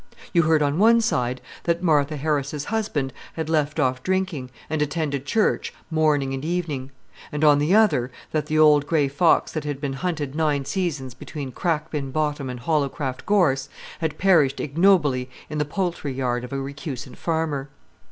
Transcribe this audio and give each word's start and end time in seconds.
You 0.33 0.41
heard 0.41 0.63
on 0.63 0.79
one 0.79 0.99
side 0.99 1.41
that 1.65 1.83
Martha 1.83 2.17
Harris' 2.17 2.63
husband 2.65 3.13
had 3.33 3.51
left 3.51 3.79
off 3.79 4.01
drinking, 4.01 4.49
and 4.67 4.81
attended 4.81 5.27
church 5.27 5.75
morning 5.91 6.33
and 6.33 6.43
evening; 6.43 6.89
and 7.31 7.43
on 7.43 7.59
the 7.59 7.75
other 7.75 8.09
that 8.31 8.47
the 8.47 8.57
old 8.57 8.87
grey 8.87 9.07
fox 9.07 9.51
that 9.51 9.63
had 9.63 9.79
been 9.79 9.93
hunted 9.93 10.33
nine 10.33 10.65
seasons 10.65 11.13
between 11.13 11.51
Crackbin 11.51 12.09
Bottom 12.09 12.49
and 12.49 12.61
Hollowcraft 12.61 13.27
Gorse 13.27 13.69
had 13.99 14.17
perished 14.17 14.59
ignobly 14.59 15.29
in 15.51 15.59
the 15.59 15.65
poultry 15.65 16.13
yard 16.13 16.43
of 16.43 16.51
a 16.51 16.57
recusant 16.59 17.15
farmer. 17.19 17.69